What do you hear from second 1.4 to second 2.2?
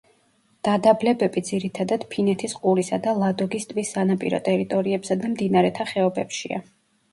ძირითადად